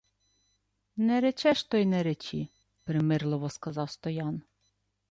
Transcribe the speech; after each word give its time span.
—Не 1.05 1.21
речеш, 1.21 1.63
то 1.63 1.77
й 1.77 1.85
не 1.85 2.03
речи,— 2.03 2.47
примирливо 2.83 3.49
сказав 3.49 3.89
Стоян. 3.91 4.41